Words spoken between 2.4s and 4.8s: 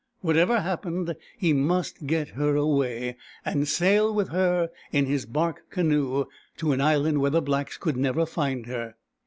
away, and sail with her